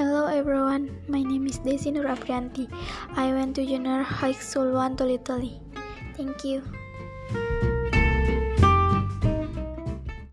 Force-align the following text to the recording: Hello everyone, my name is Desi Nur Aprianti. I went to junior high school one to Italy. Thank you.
Hello 0.00 0.32
everyone, 0.32 0.96
my 1.12 1.20
name 1.20 1.44
is 1.46 1.60
Desi 1.60 1.92
Nur 1.92 2.08
Aprianti. 2.08 2.64
I 3.20 3.36
went 3.36 3.54
to 3.56 3.66
junior 3.66 4.00
high 4.00 4.32
school 4.32 4.72
one 4.72 4.96
to 4.96 5.04
Italy. 5.04 5.60
Thank 6.16 6.42
you. 6.42 6.64